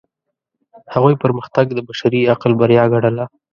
هغوی 0.93 1.15
پرمختګ 1.23 1.65
د 1.73 1.79
بشري 1.89 2.21
عقل 2.33 2.51
بریا 2.61 2.83
ګڼله. 2.93 3.25